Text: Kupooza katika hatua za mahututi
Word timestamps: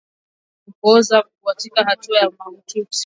Kupooza 0.65 1.23
katika 1.45 1.83
hatua 1.83 2.19
za 2.21 2.31
mahututi 2.39 2.99